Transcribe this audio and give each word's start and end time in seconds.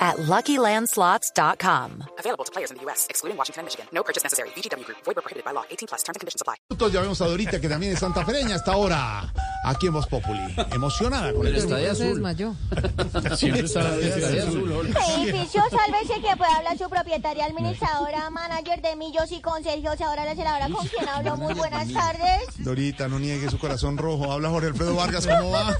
at 0.00 0.16
LuckyLandSlots.com. 0.16 2.04
Available 2.18 2.44
to 2.44 2.52
players 2.52 2.70
in 2.70 2.78
the 2.78 2.82
U.S., 2.84 3.06
excluding 3.10 3.36
Washington 3.36 3.60
and 3.60 3.66
Michigan. 3.66 3.86
No 3.92 4.02
purchase 4.02 4.24
necessary. 4.24 4.48
VGW 4.56 4.84
Group. 4.84 4.98
Void 5.04 5.16
where 5.16 5.22
prohibited 5.22 5.44
by 5.44 5.52
law. 5.52 5.64
18 5.70 5.86
plus. 5.88 6.02
Terms 6.02 6.16
and 6.16 6.20
conditions 6.20 6.40
apply. 6.40 6.56
ya 6.90 7.00
vemos 7.02 7.20
a 7.20 7.26
Dorita, 7.26 7.60
que 7.60 7.68
también 7.68 7.92
es 7.92 8.00
santafereña 8.00 8.56
hasta 8.56 8.72
ahora, 8.72 9.32
aquí 9.64 9.86
en 9.86 9.92
Voz 9.92 10.06
Populi. 10.06 10.54
Emocionada 10.72 11.32
con 11.32 11.46
el 11.46 11.56
Estadio 11.56 11.92
Azul. 11.92 12.20
Siempre 13.36 13.66
está 13.66 13.94
Edificio, 13.94 15.62
sálvese 15.70 16.20
que 16.20 16.36
puede 16.36 16.52
hablar 16.52 16.78
su 16.78 16.88
propietaria, 16.88 17.44
administradora, 17.44 18.30
manager 18.30 18.80
de 18.82 18.96
Millos 18.96 19.30
y 19.30 19.40
con 19.40 19.62
Sergio 19.62 19.90
ahora 20.04 20.24
la 20.24 20.34
celadora 20.34 20.68
con 20.68 20.86
quien 20.86 21.08
hablo. 21.08 21.36
Muy 21.36 21.54
buenas 21.54 21.92
tardes. 21.92 22.42
Dorita, 22.58 23.08
no 23.08 23.18
niegue 23.18 23.50
su 23.50 23.58
corazón 23.58 23.98
rojo. 23.98 24.32
Habla 24.32 24.50
Jorge 24.50 24.68
Alfredo 24.68 24.94
Vargas, 24.94 25.26
¿cómo 25.26 25.50
va? 25.50 25.68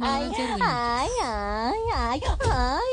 Ay, 0.00 0.30
ay, 0.60 1.10
ay, 1.22 1.78
ay, 1.94 2.22
ay. 2.50 2.87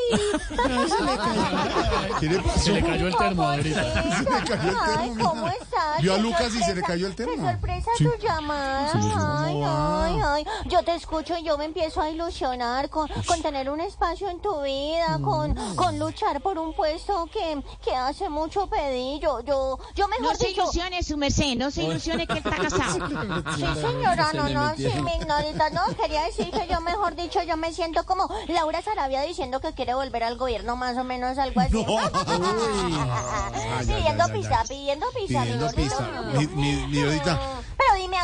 ¿Qué 2.20 2.30
le 2.30 2.40
pasó? 2.40 2.60
Se 2.60 2.72
le 2.72 2.84
cayó 2.84 3.08
el 3.08 3.16
termo, 3.18 3.44
¿Cómo 3.44 3.56
Dorita. 3.58 3.82
es 3.82 3.96
eso? 3.96 4.16
Se 4.18 4.24
le 4.24 4.44
cayó 4.48 4.70
el 4.70 4.78
Ay, 4.80 5.10
termo. 5.10 5.30
¿cómo 5.30 5.48
estás? 5.48 6.02
Vio 6.02 6.14
a 6.14 6.18
Lucas 6.18 6.54
y 6.56 6.64
se 6.64 6.76
le 6.76 6.82
cayó 6.82 7.08
el 7.08 7.16
termo. 7.16 7.34
Qué 7.36 7.42
sorpresa 7.52 7.92
Sí. 7.98 8.04
tu 8.06 8.16
llamada. 8.18 8.92
Sí, 8.92 9.02
sí, 9.02 9.10
¿cómo 9.10 9.38
Ay, 9.44 9.62
ay, 9.66 10.22
ay. 10.26 10.46
Yo 10.70 10.84
te 10.84 10.96
escucho 10.96 11.38
y 11.38 11.44
yo 11.44 11.58
me 11.58 11.66
empiezo 11.66 12.02
a 12.02 12.10
ilusionar 12.10 12.90
con, 12.90 13.08
con 13.26 13.42
tener 13.42 13.70
un 13.70 13.82
espacio 13.82 14.30
en 14.30 14.40
tu 14.42 14.62
vida, 14.62 15.20
con, 15.22 15.54
con 15.76 16.00
luchar 16.00 16.42
por 16.42 16.58
un 16.58 16.74
puesto 16.74 17.28
que, 17.28 17.62
que 17.84 17.96
hace 17.96 18.30
mucho 18.30 18.68
pedí. 18.68 19.20
Yo, 19.20 19.42
yo, 19.42 19.80
yo 19.96 20.08
mejor 20.08 20.26
No 20.32 20.36
se 20.36 20.48
dicho... 20.48 20.62
ilusione, 20.64 21.04
su 21.04 21.18
merced, 21.18 21.56
no 21.58 21.72
se 21.72 21.84
ilusione 21.90 22.28
que 22.28 22.34
él 22.34 22.42
está 22.46 22.58
casado. 22.58 23.08
Sí, 23.56 23.66
señora, 23.82 24.32
no, 24.34 24.50
no, 24.50 24.76
sí, 24.76 24.90
mi 25.04 25.14
ignorita, 25.16 25.70
no, 25.72 25.82
quería 25.96 26.24
decir 26.24 26.50
que 26.52 26.68
yo, 26.68 26.82
mejor 26.82 27.16
dicho, 27.16 27.42
yo 27.44 27.58
me 27.58 27.74
siento 27.74 28.06
como 28.06 28.28
Laura 28.48 28.82
Sarabia 28.82 29.22
diciendo 29.22 29.60
que 29.60 29.74
quiere 29.74 29.94
volver 29.94 30.05
al 30.28 30.38
gobierno, 30.38 30.76
más 30.76 30.98
o 30.98 31.04
menos 31.04 31.38
algo 31.38 31.62
así. 31.62 31.86
ay, 33.78 33.86
pidiendo 33.86 34.24
ay, 34.24 34.32
pizza, 34.34 34.64
pidiendo 34.68 35.06
pizza, 35.12 35.42
Pidiendo 35.42 35.66
mi 35.66 35.72
gordito. 35.72 35.98
pizza. 35.98 36.40
Mi, 36.40 36.48
mi, 36.48 36.88
mi 36.88 37.04
dime, 37.04 37.22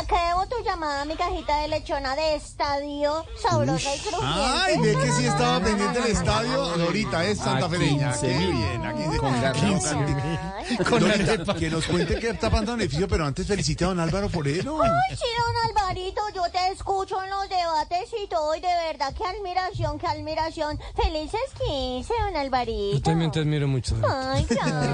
¿a 0.02 0.06
qué 0.06 0.14
debo 0.14 0.46
tu 0.46 0.64
llamada, 0.64 1.04
mi 1.04 1.14
cajita 1.14 1.58
de 1.58 1.68
lechona 1.68 2.16
de 2.16 2.34
estadio 2.34 3.24
sabrosa 3.40 3.94
y 3.94 3.98
crujiente? 4.00 4.26
Ay, 4.26 4.78
ve 4.78 4.96
que 4.96 5.12
sí 5.12 5.26
estaba 5.26 5.60
pendiente 5.60 6.00
del 6.00 6.12
estadio. 6.12 6.64
Dorita 6.76 7.24
es 7.24 7.38
santafereña. 7.38 8.12
Qué 8.20 8.26
bien. 8.26 8.84
Aquí 8.84 9.02
Ay, 9.02 10.98
Dorita, 10.98 11.54
que 11.54 11.70
nos 11.70 11.86
cuente 11.86 12.18
qué 12.18 12.30
está 12.30 12.50
pasando 12.50 12.72
en 12.72 12.80
el 12.80 12.86
edificio, 12.86 13.08
pero 13.08 13.24
antes 13.26 13.46
felicite 13.46 13.84
a 13.84 13.88
don 13.88 14.00
Álvaro 14.00 14.28
Forero. 14.28 14.82
Ay, 14.82 15.16
sí, 15.16 15.24
don 15.38 15.70
Alvarito, 15.70 16.20
yo 16.34 16.42
te 16.50 16.72
escucho 16.72 17.22
en 17.22 17.30
los 17.30 17.48
debates 17.48 18.10
y 18.22 18.26
todo, 18.28 18.54
y 18.54 18.60
de 18.60 18.74
verdad, 18.88 19.14
qué 19.16 19.24
admiración, 19.24 19.98
qué 19.98 20.06
admiración. 20.06 20.78
Felices 20.96 21.40
15, 21.66 22.12
don 22.26 22.36
Alvarito. 22.36 22.96
Yo 22.96 23.02
también 23.02 23.30
te 23.30 23.40
admiro 23.40 23.68
mucho. 23.68 23.94
Ay, 24.08 24.46
gracias. 24.48 24.84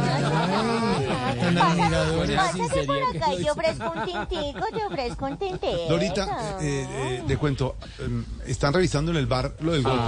Tan 1.38 1.58
admiradora, 1.58 2.36
Pásate 2.36 2.84
por 2.84 2.96
acá 2.96 3.34
y 3.34 3.42
te 3.42 3.50
ofrezco 3.50 3.92
un 3.92 4.04
tintico, 4.04 4.66
te 4.70 4.84
ofrezco 4.84 4.97
un 5.20 5.36
tintico. 5.38 5.76
Dorita, 5.88 6.58
eh, 6.60 6.86
eh, 6.90 7.24
le 7.26 7.36
cuento, 7.36 7.76
em, 7.98 8.24
están 8.46 8.72
revisando 8.72 9.10
en 9.10 9.16
el 9.18 9.26
bar 9.26 9.54
lo 9.60 9.72
del 9.72 9.82
gol. 9.82 9.98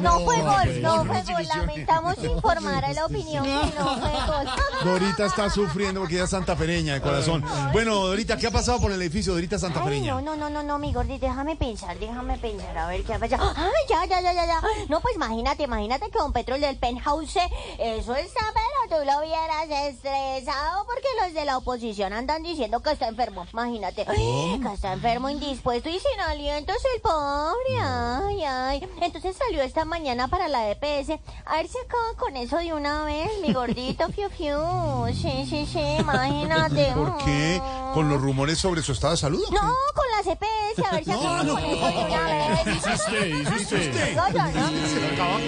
No 0.00 0.20
fue 0.20 0.40
gol, 0.40 0.82
no 0.82 1.04
fue 1.04 1.22
gol. 1.22 1.46
Lamentamos 1.48 2.16
informar 2.24 2.84
a 2.84 2.92
la 2.92 3.06
opinión 3.06 3.44
que 3.44 3.78
no 3.78 3.98
fue 3.98 4.10
gol. 4.26 4.46
Dorita 4.84 5.26
está 5.26 5.50
sufriendo 5.50 6.00
porque 6.00 6.14
ella 6.16 6.24
es 6.24 6.30
santafereña 6.30 6.94
de 6.94 7.00
corazón. 7.00 7.44
Bueno, 7.72 8.06
Dorita, 8.06 8.36
¿qué 8.36 8.46
ha 8.46 8.50
pasado 8.50 8.80
por 8.80 8.92
el 8.92 9.00
edificio 9.00 9.32
Dorita 9.32 9.56
Ay, 9.56 9.60
santafereña? 9.60 10.14
no, 10.14 10.20
no, 10.20 10.36
no, 10.36 10.50
no, 10.50 10.62
no, 10.62 10.78
mi 10.78 10.92
gordito, 10.92 11.26
déjame 11.26 11.56
pensar, 11.56 11.98
déjame 11.98 12.38
pensar, 12.38 12.76
a 12.76 12.88
ver 12.88 13.02
qué 13.02 13.14
ha 13.14 13.18
pasado. 13.18 13.52
Ay, 13.56 13.72
ya, 13.88 14.04
ya, 14.06 14.20
ya, 14.20 14.32
ya, 14.32 14.46
ya. 14.46 14.60
No, 14.88 15.00
pues 15.00 15.14
imagínate, 15.16 15.64
imagínate 15.64 16.10
que 16.10 16.18
don 16.18 16.32
Petro, 16.32 16.54
el 16.54 16.60
del 16.60 16.76
penthouse, 16.76 17.36
eso 17.78 18.14
está, 18.16 18.40
tú 18.88 18.96
lo 19.04 19.20
vieras 19.20 19.68
estresado 19.70 20.86
porque 20.86 21.06
los 21.22 21.34
de 21.34 21.44
la 21.44 21.58
oposición 21.58 22.12
andan 22.12 22.42
diciendo 22.42 22.80
que 22.80 22.90
está 22.90 23.08
enfermo. 23.08 23.46
Imagínate, 23.52 24.06
que 24.06 24.72
está 24.72 24.94
enfermo, 24.94 25.28
indispuesto 25.28 25.88
y 25.88 25.98
sin 25.98 26.20
aliento 26.20 26.72
es 26.72 26.84
el 26.94 27.00
pobre. 27.00 27.78
Ay, 27.80 28.44
ay. 28.44 28.88
Entonces 29.00 29.36
salió 29.36 29.62
esta 29.62 29.84
mañana 29.84 30.28
para 30.28 30.48
la 30.48 30.70
EPS. 30.70 31.20
A 31.44 31.56
ver 31.56 31.68
si 31.68 31.78
acaba 31.78 32.14
con 32.18 32.36
eso 32.36 32.56
de 32.58 32.72
una 32.72 33.04
vez, 33.04 33.30
mi 33.42 33.52
gordito, 33.52 34.08
fiu, 34.08 34.30
fiu. 34.30 34.58
Sí, 35.12 35.46
sí, 35.48 35.66
sí, 35.66 35.80
imagínate. 35.98 36.92
¿Por 36.92 37.18
qué? 37.18 37.60
¿Con 37.92 38.08
los 38.08 38.20
rumores 38.20 38.58
sobre 38.58 38.82
su 38.82 38.92
estado 38.92 39.12
de 39.12 39.18
salud? 39.18 39.44
No, 39.50 39.74
con 39.94 40.04
la 40.16 40.22
CPS, 40.22 40.86
a 40.86 40.94
ver 40.94 41.04
si 41.04 41.10
acaba 41.10 41.38
con 41.38 41.58
eso 41.58 41.86
de 41.86 42.04
una 42.04 42.26
vez. 45.04 45.47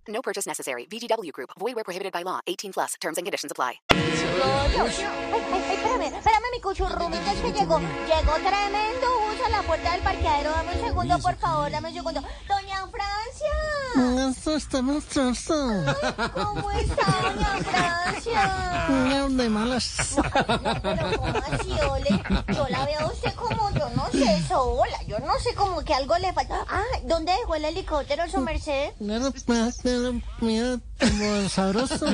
No 0.11 0.21
purchase 0.21 0.45
necessary. 0.45 0.85
VGW 0.85 1.31
Group. 1.31 1.51
Void 1.59 1.75
where 1.75 1.83
prohibited 1.83 2.11
by 2.11 2.23
law. 2.23 2.39
18 2.47 2.73
plus. 2.73 2.95
Terms 2.99 3.17
and 3.17 3.25
conditions 3.25 3.51
apply. 3.51 3.79
Ay, 3.91 3.99
ay, 4.43 4.81
ay, 4.83 5.75
espérame, 5.75 6.15
espérame, 6.15 6.51
mi 6.51 6.59
cuchurrumito, 6.61 7.31
es 7.31 7.39
que 7.41 7.51
llegó, 7.53 7.79
llegó 7.79 8.33
tremendo 8.33 9.07
bus 9.21 9.45
a 9.45 9.49
la 9.49 9.61
puerta 9.61 9.91
del 9.91 10.01
parqueadero. 10.01 10.51
Dame 10.51 10.71
un 10.73 10.81
segundo, 10.87 11.19
por 11.19 11.35
favor, 11.37 11.71
dame 11.71 11.89
un 11.89 11.93
segundo. 11.93 12.21
Doña 12.47 12.87
Francia. 12.87 14.29
Eso 14.29 14.55
está 14.55 14.81
monstruoso. 14.81 15.53
¿Cómo 16.33 16.71
está, 16.71 17.05
doña 17.21 17.57
Francia? 17.63 18.87
De 19.29 19.49
malas. 19.49 20.15
Pero 20.81 21.11
¿cómo 21.17 21.37
así, 21.51 21.71
ole? 21.89 22.23
Yo 22.53 22.67
la 22.69 22.85
veo 22.85 22.99
a 22.99 23.05
usted 23.11 23.33
como, 23.35 23.60
sé, 24.25 24.47
sola. 24.47 25.03
Yo 25.07 25.19
no 25.19 25.39
sé, 25.39 25.53
como 25.55 25.81
que 25.83 25.93
algo 25.93 26.17
le 26.17 26.33
falta. 26.33 26.65
Ah, 26.69 26.83
¿dónde 27.03 27.31
dejó 27.31 27.55
el 27.55 27.65
helicóptero, 27.65 28.29
su 28.29 28.39
merced? 28.41 28.91
Mira, 28.99 29.31
mira, 30.39 30.79
mira, 30.99 31.49
sabroso. 31.49 32.05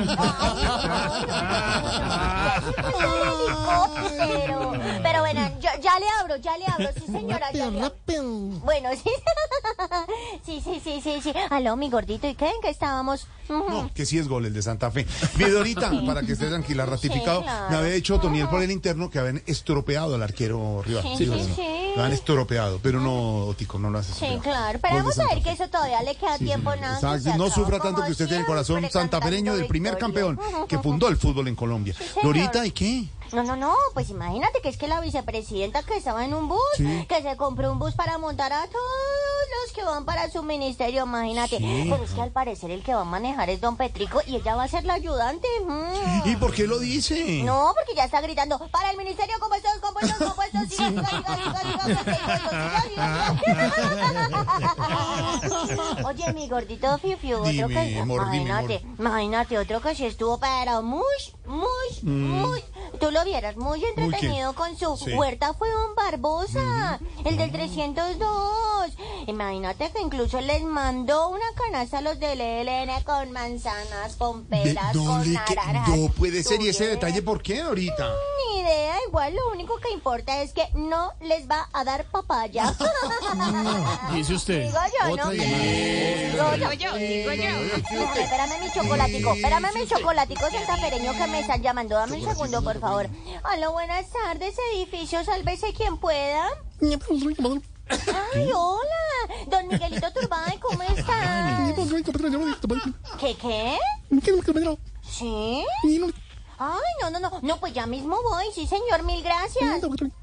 Ya 5.97 5.99
le 5.99 6.05
abro, 6.21 6.35
ya 6.37 6.57
le 6.57 6.65
abro, 6.65 6.89
sí 6.99 7.05
señora. 7.11 7.51
ya 7.51 7.65
Rápido, 7.69 7.71
le 7.71 7.81
abro. 7.81 8.59
Bueno, 8.63 8.89
sí. 9.01 9.09
Sí, 10.45 10.61
sí, 10.63 10.81
sí, 10.83 11.01
sí, 11.03 11.19
sí. 11.21 11.33
Aló, 11.49 11.75
mi 11.75 11.89
gordito, 11.89 12.27
¿y 12.27 12.35
qué? 12.35 12.45
¿En 12.47 12.61
qué 12.61 12.69
estábamos? 12.69 13.27
No, 13.49 13.89
que 13.93 14.05
sí 14.05 14.17
es 14.17 14.27
gol 14.27 14.45
el 14.45 14.53
de 14.53 14.61
Santa 14.61 14.91
Fe. 14.91 15.05
Mi 15.37 15.45
Dorita, 15.45 15.91
para 16.05 16.21
que 16.21 16.33
esté 16.33 16.47
tranquila, 16.47 16.85
ratificado, 16.85 17.39
Sí, 17.41 17.45
claro. 17.45 17.69
me 17.69 17.75
había 17.77 17.93
hecho 17.95 18.19
Toniel 18.19 18.47
por 18.49 18.61
el 18.61 18.71
interno 18.71 19.09
que 19.09 19.19
habían 19.19 19.41
estropeado 19.45 20.15
al 20.15 20.23
arquero 20.23 20.81
rival. 20.83 21.03
Sí, 21.17 21.25
sí. 21.25 21.93
Lo 21.95 22.03
han 22.03 22.11
estropeado, 22.13 22.79
pero 22.81 22.99
no, 22.99 23.45
Otico, 23.45 23.79
no 23.79 23.89
lo 23.89 23.99
hace. 23.99 24.13
Sí, 24.13 24.39
claro. 24.41 24.79
Pero 24.81 24.95
vamos 24.95 25.17
a 25.19 25.27
ver 25.27 25.41
que 25.43 25.51
eso 25.51 25.67
todavía 25.69 26.01
le 26.01 26.15
queda 26.15 26.37
tiempo, 26.37 26.75
nada. 26.75 27.19
que 27.19 27.33
no 27.37 27.49
sufra 27.49 27.79
tanto 27.79 28.03
que 28.03 28.11
usted 28.11 28.27
tiene 28.27 28.41
el 28.41 28.47
corazón 28.47 28.85
cantando 28.91 29.55
del 29.55 29.67
primer 29.67 29.95
victoria. 29.95 29.97
campeón 30.35 30.39
que 30.67 30.77
fundó 30.79 31.07
el 31.09 31.17
fútbol 31.17 31.47
en 31.47 31.55
Colombia. 31.55 31.93
señor. 31.93 32.23
Dorita, 32.23 32.65
¿y 32.65 32.71
qué? 32.71 33.05
No, 33.33 33.43
no, 33.43 33.55
no, 33.55 33.75
pues 33.93 34.09
imagínate 34.09 34.61
que 34.61 34.69
es 34.69 34.77
que 34.77 34.87
la 34.87 35.01
vicepresidenta 35.01 35.83
que 35.83 35.97
estaba 35.97 36.23
en 36.23 36.33
un 36.33 36.47
bus, 36.47 36.59
que 37.07 37.21
se 37.21 37.35
compró 37.37 37.71
un 37.71 37.79
bus 37.79 37.93
para 37.93 38.17
montar 38.17 38.53
a 38.53 38.67
todos 38.67 38.83
los 39.63 39.73
que 39.73 39.83
van 39.83 40.05
para 40.05 40.29
su 40.29 40.43
ministerio, 40.43 41.03
imagínate. 41.03 41.57
Sí. 41.57 41.91
Es 42.03 42.11
que 42.11 42.21
al 42.21 42.31
parecer 42.31 42.71
el 42.71 42.83
que 42.83 42.93
va 42.93 43.01
a 43.01 43.05
manejar 43.05 43.49
es 43.49 43.59
don 43.61 43.75
Petrico 43.75 44.21
y 44.25 44.37
ella 44.37 44.55
va 44.55 44.63
a 44.63 44.67
ser 44.67 44.85
la 44.85 44.93
ayudante. 44.93 45.47
¿Y 46.25 46.35
por 46.37 46.53
qué 46.53 46.67
lo 46.67 46.79
dice? 46.79 47.41
No, 47.43 47.73
porque 47.75 47.95
ya 47.95 48.05
está 48.05 48.21
gritando, 48.21 48.59
para 48.69 48.91
el 48.91 48.97
ministerio 48.97 49.35
compuestos, 49.39 49.71
compuestos, 49.81 50.17
compuestos, 50.17 50.61
siga, 50.69 51.09
siga, 51.09 51.37
siga, 52.85 53.35
Oye, 56.05 56.33
mi 56.33 56.47
gordito 56.47 56.97
Fifiu, 56.97 57.39
otro 57.39 57.51
dime, 57.51 57.73
que... 57.73 57.91
Imagínate, 57.91 58.79
dime, 58.79 58.95
imagínate, 58.99 59.57
otro 59.57 59.81
que 59.81 59.95
sí 59.95 60.05
estuvo, 60.05 60.39
pero 60.39 60.81
mush, 60.81 61.33
mush, 61.45 62.03
mm. 62.03 62.43
Tú 62.99 63.11
lo 63.11 63.23
vieras 63.23 63.55
muy 63.57 63.83
entretenido 63.83 64.53
con 64.53 64.77
su 64.77 64.97
Sí. 64.97 65.13
huerta 65.13 65.53
fue 65.53 65.67
un 65.69 65.95
Barbosa, 65.95 66.99
el 67.25 67.37
del 67.37 67.51
302. 67.51 68.91
Imagínate 69.27 69.91
que 69.91 70.01
incluso 70.01 70.39
les 70.41 70.63
mandó 70.63 71.29
una 71.29 71.45
canasta 71.55 71.99
a 71.99 72.01
los 72.01 72.19
del 72.19 72.39
ELN 72.41 73.03
con 73.03 73.31
manzanas, 73.31 74.15
con 74.17 74.45
peras, 74.45 74.95
con 74.95 75.33
naranjas. 75.33 75.89
no 75.97 76.09
puede 76.09 76.43
ser. 76.43 76.61
¿Y 76.61 76.69
ese 76.69 76.87
detalle 76.87 77.21
por 77.21 77.41
qué, 77.41 77.61
Dorita? 77.61 78.09
Ni 78.46 78.46
idea, 78.67 78.95
igual 79.07 79.33
lo 79.33 79.51
único 79.51 79.77
que 79.77 79.91
importa 79.91 80.41
es 80.41 80.53
que 80.53 80.67
no 80.73 81.13
les 81.21 81.49
va 81.49 81.69
a 81.73 81.83
dar 81.83 82.05
papaya. 82.05 82.73
Dice 84.13 84.33
usted. 84.35 84.65
Digo 84.65 84.79
yo, 84.99 85.15
¿no? 85.15 85.29
Digo 85.29 86.73
yo. 86.73 86.93
Déjame, 86.93 88.21
espérame 88.21 88.59
mi 88.61 88.71
chocolatico, 88.71 89.33
espérame 89.33 89.73
mi 89.73 89.87
chocolatico 89.87 90.49
santafereño 90.49 91.13
que 91.13 91.27
me 91.27 91.39
están 91.39 91.61
llamando. 91.61 91.95
Dame 91.95 92.17
un 92.17 92.25
segundo, 92.29 92.61
por 92.63 92.79
favor. 92.79 93.09
Hola, 93.51 93.69
buenas 93.69 94.05
tardes, 94.11 94.55
edificio, 94.73 95.23
sálvese 95.23 95.73
quien 95.73 95.97
pueda. 95.97 96.47
Ay, 97.89 98.49
hola, 98.53 99.45
don 99.47 99.67
Miguelito 99.69 100.11
Turbay, 100.11 100.59
¿cómo 100.59 100.83
estás? 100.83 101.69
¿Qué, 103.17 103.35
qué? 103.35 103.77
¿Sí? 105.09 105.63
Ay, 106.59 106.79
no, 107.01 107.09
no, 107.11 107.19
no, 107.19 107.31
no, 107.41 107.57
pues 107.57 107.73
ya 107.73 107.85
mismo 107.85 108.17
voy, 108.23 108.45
sí, 108.53 108.65
señor, 108.65 109.03
mil 109.03 109.21
gracias. 109.23 109.81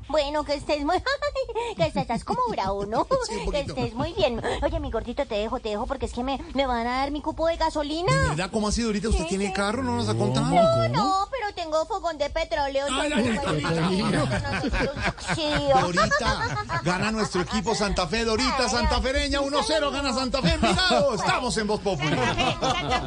Bueno, 0.08 0.44
que 0.44 0.54
estés 0.54 0.84
muy, 0.84 0.96
que 1.76 1.84
estás 1.94 2.24
como 2.24 2.40
bravo, 2.48 2.86
¿no? 2.86 3.06
Sí, 3.28 3.36
un 3.46 3.52
que 3.52 3.60
estés 3.60 3.94
muy 3.94 4.12
bien. 4.14 4.42
Oye, 4.62 4.80
mi 4.80 4.90
gordito, 4.90 5.24
te 5.26 5.36
dejo, 5.36 5.60
te 5.60 5.70
dejo, 5.70 5.86
porque 5.86 6.06
es 6.06 6.12
que 6.12 6.22
me, 6.24 6.38
me 6.54 6.66
van 6.66 6.86
a 6.86 6.98
dar 6.98 7.10
mi 7.10 7.22
cupo 7.22 7.46
de 7.46 7.56
gasolina. 7.56 8.12
¿Verdad? 8.30 8.50
¿Cómo 8.52 8.68
así, 8.68 8.82
Dorita? 8.82 9.08
¿Usted 9.08 9.22
Sí, 9.24 9.28
tiene 9.28 9.46
sí. 9.46 9.52
carro? 9.52 9.82
¿No 9.82 9.96
nos 9.96 10.08
ha 10.08 10.14
contado? 10.14 10.46
No, 10.46 10.88
no, 10.88 11.28
pero 11.30 11.54
tengo 11.54 11.86
fogón 11.86 12.18
de 12.18 12.28
petróleo. 12.30 12.86
Ay. 12.90 13.10
Dorita, 15.80 16.80
gana 16.82 17.10
nuestro 17.12 17.42
equipo 17.42 17.74
Santa 17.74 18.06
Fe. 18.06 18.24
Dorita, 18.24 18.68
Santafereña, 18.68 19.40
1-0, 19.40 19.92
gana 19.92 20.12
Santa 20.12 20.42
Fe. 20.42 20.54
Envigado. 20.54 21.14
Estamos 21.14 21.56
en 21.56 21.66
Voz 21.66 21.80
Popular. 21.80 23.06